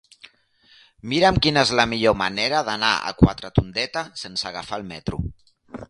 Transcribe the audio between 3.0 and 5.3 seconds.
a Quatretondeta sense agafar el metro.